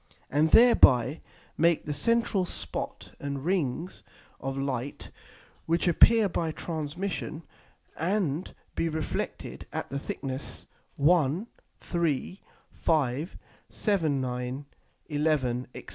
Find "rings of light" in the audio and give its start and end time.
3.45-5.11